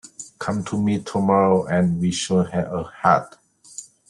Come 0.39 0.63
to 0.63 0.81
me 0.81 0.97
tomorrow 0.97 1.65
and 1.67 2.01
you 2.01 2.11
shall 2.11 2.45
have 2.45 2.73
a 2.73 2.81
heart. 2.81 3.37